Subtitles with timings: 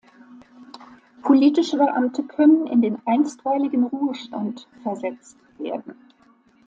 [1.21, 5.93] Politische Beamte können in den "einstweiligen Ruhestand" versetzt werden.